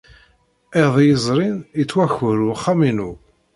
Iḍ 0.83 0.95
yezrin, 1.07 1.57
yettwaker 1.79 2.37
wexxam-inu. 2.47 3.11